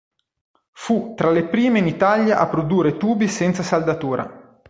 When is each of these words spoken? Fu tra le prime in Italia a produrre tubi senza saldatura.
Fu 0.71 1.13
tra 1.15 1.29
le 1.29 1.43
prime 1.43 1.77
in 1.77 1.85
Italia 1.85 2.39
a 2.39 2.47
produrre 2.47 2.97
tubi 2.97 3.27
senza 3.27 3.61
saldatura. 3.61 4.57